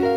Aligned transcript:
Hola 0.00 0.10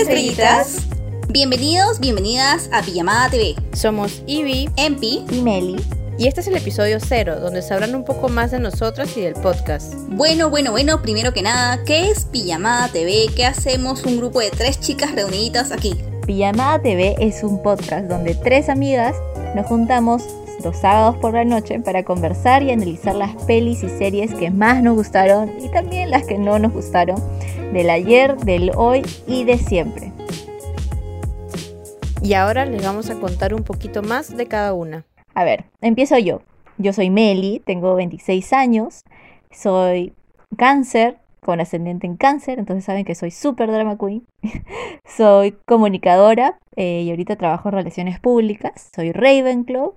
estrellitas. 0.00 0.86
Bienvenidos, 1.28 2.00
bienvenidas 2.00 2.68
a 2.72 2.82
Pijamada 2.82 3.30
TV. 3.30 3.54
Somos 3.72 4.22
Ivy 4.26 4.68
Empi 4.76 5.24
y 5.30 5.40
Meli. 5.40 5.76
y 6.18 6.26
este 6.26 6.40
es 6.40 6.46
el 6.48 6.56
episodio 6.56 6.98
cero, 7.00 7.40
donde 7.40 7.62
sabrán 7.62 7.94
un 7.94 8.04
poco 8.04 8.28
más 8.28 8.50
de 8.50 8.58
nosotras 8.58 9.16
y 9.16 9.22
del 9.22 9.34
podcast. 9.34 9.94
Bueno, 10.08 10.50
bueno, 10.50 10.72
bueno, 10.72 11.00
primero 11.00 11.32
que 11.32 11.42
nada, 11.42 11.82
¿qué 11.84 12.10
es 12.10 12.26
Pijamada 12.26 12.88
TV? 12.88 13.26
¿Qué 13.34 13.46
hacemos 13.46 14.04
un 14.04 14.18
grupo 14.18 14.40
de 14.40 14.50
tres 14.50 14.78
chicas 14.80 15.14
reunidas 15.14 15.72
aquí? 15.72 15.94
Pijamada 16.26 16.82
TV 16.82 17.16
es 17.20 17.42
un 17.42 17.62
podcast 17.62 18.06
donde 18.06 18.34
tres 18.34 18.68
amigas 18.68 19.14
nos 19.56 19.66
juntamos 19.66 20.28
los 20.62 20.76
sábados 20.76 21.16
por 21.16 21.32
la 21.32 21.46
noche 21.46 21.80
para 21.80 22.04
conversar 22.04 22.62
y 22.62 22.72
analizar 22.72 23.14
las 23.14 23.34
pelis 23.46 23.82
y 23.82 23.88
series 23.88 24.34
que 24.34 24.50
más 24.50 24.82
nos 24.82 24.96
gustaron 24.96 25.50
y 25.58 25.70
también 25.70 26.10
las 26.10 26.26
que 26.26 26.36
no 26.36 26.58
nos 26.58 26.74
gustaron 26.74 27.16
del 27.72 27.88
ayer, 27.88 28.36
del 28.36 28.70
hoy 28.76 29.02
y 29.26 29.44
de 29.44 29.56
siempre. 29.56 30.12
Y 32.20 32.34
ahora 32.34 32.66
les 32.66 32.84
vamos 32.84 33.08
a 33.08 33.18
contar 33.18 33.54
un 33.54 33.62
poquito 33.62 34.02
más 34.02 34.36
de 34.36 34.46
cada 34.46 34.74
una. 34.74 35.06
A 35.32 35.44
ver, 35.44 35.64
empiezo 35.80 36.18
yo. 36.18 36.42
Yo 36.76 36.92
soy 36.92 37.08
Meli, 37.08 37.62
tengo 37.64 37.94
26 37.94 38.52
años, 38.52 39.04
soy 39.50 40.12
cáncer, 40.58 41.16
con 41.46 41.60
ascendente 41.60 42.08
en 42.08 42.16
cáncer, 42.16 42.58
entonces 42.58 42.84
saben 42.84 43.04
que 43.04 43.14
soy 43.14 43.30
súper 43.30 43.70
drama 43.70 43.96
queen. 43.96 44.26
soy 45.06 45.52
comunicadora 45.64 46.58
eh, 46.74 47.02
y 47.02 47.10
ahorita 47.10 47.36
trabajo 47.36 47.68
en 47.68 47.76
relaciones 47.76 48.18
públicas. 48.18 48.90
Soy 48.94 49.12
Ravenclaw. 49.12 49.94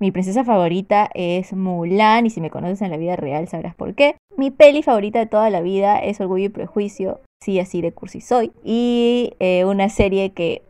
Mi 0.00 0.10
princesa 0.10 0.42
favorita 0.42 1.08
es 1.14 1.52
Mulan 1.52 2.26
y 2.26 2.30
si 2.30 2.40
me 2.40 2.50
conoces 2.50 2.82
en 2.82 2.90
la 2.90 2.96
vida 2.96 3.14
real 3.14 3.46
sabrás 3.46 3.76
por 3.76 3.94
qué. 3.94 4.16
Mi 4.36 4.50
peli 4.50 4.82
favorita 4.82 5.20
de 5.20 5.26
toda 5.26 5.48
la 5.50 5.60
vida 5.60 6.00
es 6.02 6.20
Orgullo 6.20 6.46
y 6.46 6.48
Prejuicio, 6.48 7.20
sí 7.40 7.60
así 7.60 7.80
de 7.80 7.92
cursi 7.92 8.20
soy. 8.20 8.50
Y 8.64 9.34
eh, 9.38 9.64
una 9.64 9.88
serie 9.88 10.32
que 10.32 10.62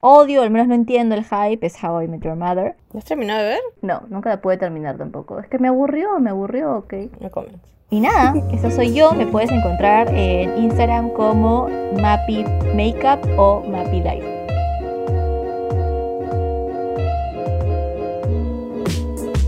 odio, 0.00 0.42
al 0.42 0.50
menos 0.50 0.68
no 0.68 0.74
entiendo 0.74 1.14
el 1.14 1.24
hype, 1.24 1.66
es 1.66 1.82
How 1.82 2.02
I 2.02 2.08
Met 2.08 2.22
Your 2.22 2.36
Mother. 2.36 2.76
¿No 2.92 2.98
has 2.98 3.04
terminado 3.04 3.42
de 3.42 3.48
ver? 3.48 3.60
No, 3.82 4.02
nunca 4.08 4.30
la 4.30 4.40
pude 4.40 4.56
terminar 4.56 4.96
tampoco. 4.98 5.38
Es 5.38 5.48
que 5.48 5.58
me 5.58 5.68
aburrió, 5.68 6.18
me 6.20 6.30
aburrió, 6.30 6.76
ok. 6.76 6.94
No 7.20 7.30
comentes. 7.30 7.60
Y 7.90 8.00
nada, 8.00 8.34
esa 8.52 8.70
soy 8.70 8.92
yo. 8.92 9.12
Me 9.12 9.26
puedes 9.26 9.50
encontrar 9.50 10.08
en 10.14 10.58
Instagram 10.58 11.10
como 11.10 11.68
Mappy 12.00 12.44
Makeup 12.74 13.20
o 13.38 13.62
Mappy 13.66 14.02
Life. 14.02 14.38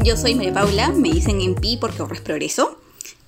Yo 0.02 0.16
soy 0.16 0.34
María 0.34 0.54
Paula, 0.54 0.88
me 0.88 1.10
dicen 1.10 1.42
Empi 1.42 1.76
porque 1.76 1.98
ahorro 2.00 2.14
es 2.14 2.22
progreso. 2.22 2.78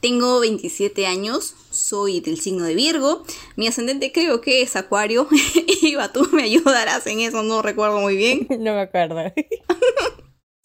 Tengo 0.00 0.40
27 0.40 1.06
años, 1.06 1.54
soy 1.72 2.20
del 2.20 2.40
signo 2.40 2.64
de 2.64 2.74
Virgo. 2.74 3.24
Mi 3.56 3.66
ascendente 3.66 4.12
creo 4.12 4.40
que 4.40 4.62
es 4.62 4.76
Acuario. 4.76 5.28
Iba, 5.82 6.12
tú 6.12 6.28
me 6.32 6.44
ayudarás 6.44 7.06
en 7.06 7.20
eso, 7.20 7.42
no 7.42 7.62
recuerdo 7.62 8.00
muy 8.00 8.16
bien. 8.16 8.46
No 8.62 8.74
me 8.74 8.82
acuerdo. 8.82 9.16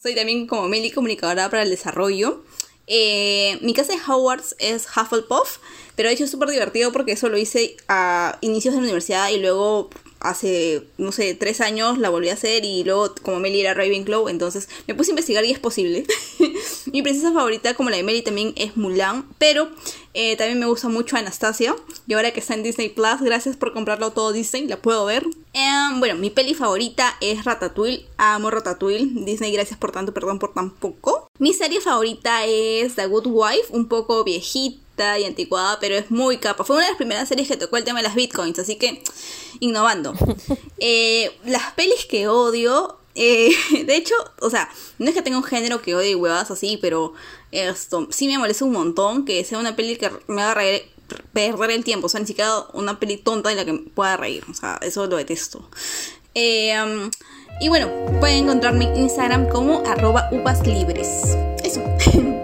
Soy 0.00 0.14
también 0.14 0.46
como 0.46 0.68
Meli, 0.68 0.90
comunicadora 0.90 1.50
para 1.50 1.64
el 1.64 1.70
desarrollo. 1.70 2.44
Eh, 2.86 3.58
mi 3.60 3.74
casa 3.74 3.92
de 3.92 3.98
Hogwarts 4.06 4.54
es 4.58 4.86
Hufflepuff, 4.86 5.58
pero 5.96 6.08
de 6.08 6.14
hecho 6.14 6.24
es 6.24 6.30
súper 6.30 6.48
divertido 6.48 6.92
porque 6.92 7.12
eso 7.12 7.28
lo 7.28 7.36
hice 7.36 7.76
a 7.88 8.38
inicios 8.40 8.74
de 8.74 8.80
la 8.80 8.84
universidad 8.84 9.30
y 9.30 9.38
luego 9.38 9.90
hace, 10.20 10.84
no 10.96 11.12
sé, 11.12 11.34
tres 11.34 11.60
años 11.60 11.98
la 11.98 12.08
volví 12.08 12.28
a 12.30 12.34
hacer 12.34 12.64
y 12.64 12.84
luego 12.84 13.14
como 13.22 13.40
Meli 13.40 13.60
era 13.60 13.74
Ravenclaw, 13.74 14.28
entonces 14.28 14.68
me 14.86 14.94
puse 14.94 15.10
a 15.10 15.12
investigar 15.12 15.44
y 15.44 15.52
es 15.52 15.58
posible. 15.58 16.06
Mi 16.92 17.02
princesa 17.02 17.32
favorita, 17.32 17.74
como 17.74 17.90
la 17.90 17.96
de 17.96 18.02
Meli, 18.02 18.22
también 18.22 18.52
es 18.56 18.76
Mulan, 18.76 19.26
pero 19.38 19.68
eh, 20.14 20.36
también 20.36 20.58
me 20.58 20.66
gusta 20.66 20.88
mucho 20.88 21.16
Anastasia. 21.16 21.74
Y 22.06 22.14
ahora 22.14 22.32
que 22.32 22.40
está 22.40 22.54
en 22.54 22.62
Disney 22.62 22.88
Plus, 22.88 23.20
gracias 23.20 23.56
por 23.56 23.72
comprarlo 23.72 24.12
todo 24.12 24.32
Disney, 24.32 24.66
la 24.66 24.80
puedo 24.80 25.04
ver. 25.04 25.24
Em, 25.52 26.00
bueno, 26.00 26.14
mi 26.16 26.30
peli 26.30 26.54
favorita 26.54 27.16
es 27.20 27.44
Ratatouille. 27.44 28.06
Amo 28.16 28.50
Ratatouille. 28.50 29.24
Disney, 29.24 29.52
gracias 29.52 29.78
por 29.78 29.92
tanto, 29.92 30.12
perdón 30.12 30.38
por 30.38 30.54
tan 30.54 30.70
poco. 30.70 31.28
Mi 31.38 31.52
serie 31.52 31.80
favorita 31.80 32.44
es 32.46 32.94
The 32.94 33.06
Good 33.06 33.26
Wife, 33.26 33.66
un 33.70 33.88
poco 33.88 34.24
viejita 34.24 35.18
y 35.18 35.24
anticuada, 35.24 35.78
pero 35.80 35.94
es 35.94 36.10
muy 36.10 36.38
capa. 36.38 36.64
Fue 36.64 36.76
una 36.76 36.86
de 36.86 36.90
las 36.90 36.98
primeras 36.98 37.28
series 37.28 37.48
que 37.48 37.56
tocó 37.56 37.76
el 37.76 37.84
tema 37.84 38.00
de 38.00 38.08
las 38.08 38.14
bitcoins, 38.14 38.58
así 38.58 38.76
que 38.76 39.02
innovando. 39.60 40.14
Eh, 40.80 41.36
las 41.44 41.72
pelis 41.72 42.06
que 42.06 42.28
odio, 42.28 42.97
eh, 43.18 43.50
de 43.84 43.96
hecho, 43.96 44.14
o 44.40 44.48
sea, 44.48 44.68
no 44.98 45.08
es 45.08 45.14
que 45.14 45.22
tenga 45.22 45.36
un 45.36 45.44
género 45.44 45.82
que 45.82 45.94
odie 45.94 46.14
huevas 46.14 46.50
así, 46.50 46.78
pero 46.80 47.14
esto 47.50 48.06
sí 48.10 48.28
me 48.28 48.38
molesta 48.38 48.64
un 48.64 48.72
montón 48.72 49.24
que 49.24 49.44
sea 49.44 49.58
una 49.58 49.74
peli 49.74 49.96
que 49.96 50.10
me 50.28 50.42
haga 50.42 50.54
reír, 50.54 50.82
perder 51.32 51.72
el 51.72 51.84
tiempo. 51.84 52.06
O 52.06 52.08
sea, 52.08 52.20
ni 52.20 52.26
siquiera 52.26 52.66
una 52.74 53.00
peli 53.00 53.16
tonta 53.16 53.50
en 53.50 53.56
la 53.56 53.64
que 53.64 53.74
pueda 53.74 54.16
reír. 54.16 54.44
O 54.48 54.54
sea, 54.54 54.78
eso 54.82 55.06
lo 55.06 55.16
detesto. 55.16 55.68
Eh, 56.34 56.76
y 57.60 57.68
bueno, 57.68 57.90
pueden 58.20 58.44
encontrarme 58.44 58.84
en 58.84 58.96
Instagram 58.96 59.48
como 59.48 59.82
arroba. 59.84 60.30
Eso. 61.64 61.82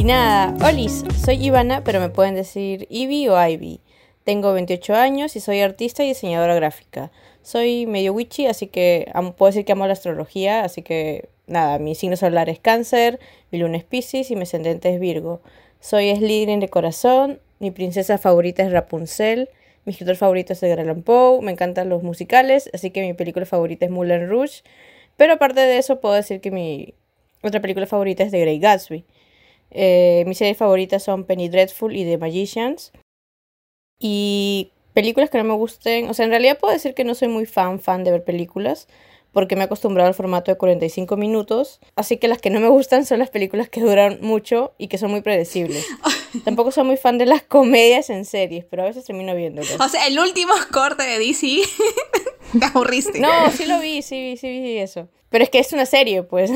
Y 0.00 0.04
nada, 0.04 0.54
Olis, 0.64 1.04
soy 1.24 1.44
Ivana, 1.44 1.82
pero 1.82 1.98
me 1.98 2.08
pueden 2.08 2.36
decir 2.36 2.86
Ivy 2.88 3.28
o 3.30 3.48
Ivy. 3.48 3.80
Tengo 4.28 4.52
28 4.52 4.94
años 4.94 5.36
y 5.36 5.40
soy 5.40 5.62
artista 5.62 6.04
y 6.04 6.08
diseñadora 6.08 6.54
gráfica. 6.54 7.10
Soy 7.40 7.86
medio 7.86 8.12
witchy, 8.12 8.44
así 8.44 8.66
que 8.66 9.10
am- 9.14 9.32
puedo 9.32 9.48
decir 9.48 9.64
que 9.64 9.72
amo 9.72 9.86
la 9.86 9.94
astrología, 9.94 10.64
así 10.64 10.82
que 10.82 11.30
nada, 11.46 11.78
mi 11.78 11.94
signo 11.94 12.14
solar 12.14 12.50
es 12.50 12.58
cáncer, 12.58 13.20
mi 13.50 13.58
luna 13.58 13.78
es 13.78 13.84
piscis 13.84 14.30
y 14.30 14.36
mi 14.36 14.42
ascendente 14.42 14.92
es 14.92 15.00
virgo. 15.00 15.40
Soy 15.80 16.14
Slytherin 16.14 16.60
de 16.60 16.68
corazón, 16.68 17.40
mi 17.58 17.70
princesa 17.70 18.18
favorita 18.18 18.62
es 18.62 18.70
Rapunzel, 18.70 19.48
mi 19.86 19.92
escritor 19.92 20.16
favorito 20.16 20.52
es 20.52 20.62
Edgar 20.62 20.80
Allan 20.80 21.00
Poe, 21.04 21.40
me 21.40 21.50
encantan 21.52 21.88
los 21.88 22.02
musicales, 22.02 22.68
así 22.74 22.90
que 22.90 23.00
mi 23.00 23.14
película 23.14 23.46
favorita 23.46 23.86
es 23.86 23.90
Moulin 23.90 24.28
Rouge. 24.28 24.62
Pero 25.16 25.32
aparte 25.32 25.60
de 25.62 25.78
eso, 25.78 26.00
puedo 26.02 26.14
decir 26.16 26.42
que 26.42 26.50
mi 26.50 26.92
otra 27.42 27.62
película 27.62 27.86
favorita 27.86 28.24
es 28.24 28.30
The 28.30 28.40
Great 28.42 28.60
Gatsby. 28.60 29.04
Eh, 29.70 30.24
mis 30.26 30.36
series 30.36 30.58
favoritas 30.58 31.02
son 31.02 31.24
Penny 31.24 31.48
Dreadful 31.48 31.96
y 31.96 32.04
The 32.04 32.18
Magicians. 32.18 32.92
Y 33.98 34.72
películas 34.92 35.30
que 35.30 35.38
no 35.38 35.44
me 35.44 35.54
gusten, 35.54 36.08
o 36.08 36.14
sea, 36.14 36.24
en 36.24 36.30
realidad 36.30 36.58
puedo 36.58 36.72
decir 36.72 36.94
que 36.94 37.04
no 37.04 37.14
soy 37.14 37.28
muy 37.28 37.46
fan 37.46 37.80
fan 37.80 38.04
de 38.04 38.10
ver 38.10 38.24
películas, 38.24 38.88
porque 39.32 39.56
me 39.56 39.62
he 39.62 39.64
acostumbrado 39.64 40.08
al 40.08 40.14
formato 40.14 40.50
de 40.50 40.56
45 40.56 41.16
minutos, 41.16 41.80
así 41.96 42.16
que 42.16 42.28
las 42.28 42.40
que 42.40 42.50
no 42.50 42.60
me 42.60 42.68
gustan 42.68 43.04
son 43.06 43.18
las 43.18 43.30
películas 43.30 43.68
que 43.68 43.80
duran 43.80 44.18
mucho 44.20 44.72
y 44.78 44.88
que 44.88 44.98
son 44.98 45.10
muy 45.10 45.20
predecibles. 45.20 45.86
Tampoco 46.44 46.70
soy 46.70 46.84
muy 46.84 46.96
fan 46.96 47.18
de 47.18 47.26
las 47.26 47.42
comedias 47.42 48.10
en 48.10 48.24
series, 48.24 48.64
pero 48.64 48.82
a 48.82 48.86
veces 48.86 49.04
termino 49.04 49.34
viéndolas. 49.34 49.78
o 49.78 49.88
sea, 49.88 50.06
el 50.06 50.18
último 50.18 50.52
corte 50.72 51.04
de 51.04 51.18
DC. 51.18 51.60
Te 52.58 52.64
aburriste. 52.64 53.20
No, 53.20 53.50
sí 53.50 53.66
lo 53.66 53.78
vi, 53.78 54.02
sí 54.02 54.20
vi, 54.20 54.36
sí 54.36 54.48
vi 54.48 54.78
eso. 54.78 55.08
Pero 55.28 55.44
es 55.44 55.50
que 55.50 55.58
es 55.58 55.72
una 55.72 55.86
serie, 55.86 56.22
pues. 56.22 56.50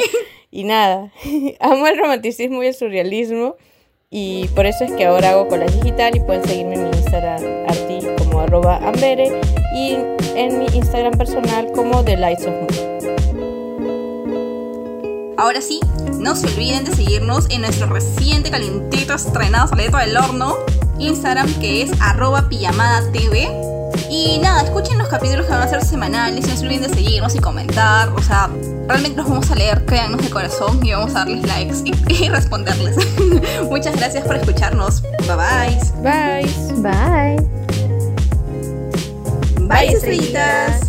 y 0.50 0.64
nada. 0.64 1.12
Amo 1.60 1.86
el 1.86 1.98
romanticismo 1.98 2.62
y 2.62 2.66
el 2.66 2.74
surrealismo. 2.74 3.56
Y 4.10 4.46
por 4.48 4.66
eso 4.66 4.84
es 4.84 4.92
que 4.92 5.04
ahora 5.06 5.30
hago 5.30 5.48
collage 5.48 5.80
digital 5.80 6.14
y 6.14 6.20
pueden 6.20 6.44
seguirme 6.44 6.76
en 6.76 6.84
mi 6.84 6.96
Instagram 6.96 7.42
arti 7.68 8.06
como 8.18 8.38
arroba 8.38 8.76
ambere 8.76 9.40
y 9.74 9.96
en 10.36 10.60
mi 10.60 10.66
Instagram 10.66 11.18
personal 11.18 11.72
como 11.74 12.04
The 12.04 12.16
Lights 12.16 12.46
of 12.46 12.52
Moon. 12.52 12.96
Ahora 15.36 15.60
sí, 15.60 15.80
no 16.20 16.36
se 16.36 16.46
olviden 16.46 16.84
de 16.84 16.94
seguirnos 16.94 17.50
en 17.50 17.62
nuestro 17.62 17.88
reciente 17.88 18.48
calentito 18.48 19.12
estrenado 19.14 19.66
salido 19.66 19.98
del 19.98 20.16
horno 20.16 20.54
Instagram 21.00 21.52
que 21.54 21.82
es 21.82 21.90
arroba 22.00 22.48
pijamada 22.48 23.10
TV. 23.10 23.50
Y 24.08 24.38
nada, 24.38 24.62
escuchen 24.62 24.98
los 24.98 25.08
capítulos 25.08 25.46
que 25.46 25.52
van 25.52 25.62
a 25.62 25.68
ser 25.68 25.84
semanales, 25.84 26.46
no 26.46 26.56
se 26.56 26.64
olviden 26.64 26.90
de 26.90 26.94
seguirnos 26.94 27.34
y 27.34 27.40
comentar, 27.40 28.10
o 28.10 28.22
sea, 28.22 28.48
realmente 28.88 29.16
los 29.16 29.28
vamos 29.28 29.50
a 29.50 29.54
leer, 29.54 29.84
créanos 29.84 30.22
de 30.22 30.30
corazón 30.30 30.84
y 30.84 30.92
vamos 30.92 31.14
a 31.14 31.20
darles 31.20 31.46
likes 31.46 31.76
y, 31.84 31.92
y 32.24 32.28
responderles. 32.28 32.96
Muchas 33.70 33.96
gracias 33.96 34.24
por 34.24 34.36
escucharnos. 34.36 35.02
Bye 35.02 35.36
bye. 35.36 35.78
Bye. 36.02 36.46
Bye. 36.82 37.36
Bye 39.68 39.92
estrellitas. 39.92 40.85